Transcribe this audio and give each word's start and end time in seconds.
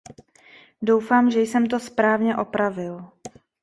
Doufám, 0.81 1.31
že 1.31 1.39
jsem 1.41 1.65
to 1.67 1.79
správně 1.79 2.35
opravil. 2.37 3.05